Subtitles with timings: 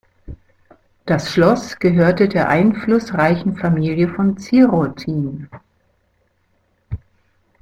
[1.05, 5.47] Das Schloss gehörte der einflussreichen Familie von Zierotin.